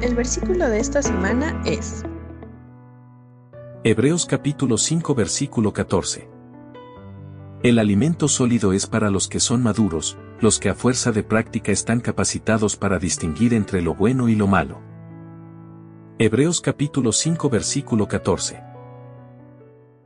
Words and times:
El 0.00 0.14
versículo 0.14 0.68
de 0.68 0.78
esta 0.78 1.02
semana 1.02 1.60
es 1.66 2.04
Hebreos 3.82 4.26
capítulo 4.26 4.78
5 4.78 5.12
versículo 5.16 5.72
14. 5.72 6.30
El 7.64 7.80
alimento 7.80 8.28
sólido 8.28 8.72
es 8.72 8.86
para 8.86 9.10
los 9.10 9.26
que 9.26 9.40
son 9.40 9.60
maduros, 9.60 10.16
los 10.40 10.60
que 10.60 10.68
a 10.68 10.76
fuerza 10.76 11.10
de 11.10 11.24
práctica 11.24 11.72
están 11.72 11.98
capacitados 11.98 12.76
para 12.76 13.00
distinguir 13.00 13.52
entre 13.54 13.82
lo 13.82 13.94
bueno 13.94 14.28
y 14.28 14.36
lo 14.36 14.46
malo. 14.46 14.78
Hebreos 16.20 16.60
capítulo 16.60 17.10
5 17.10 17.50
versículo 17.50 18.06
14. 18.06 18.67